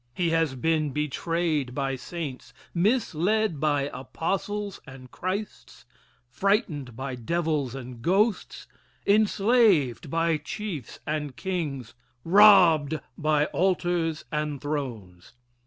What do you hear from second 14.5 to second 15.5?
thrones.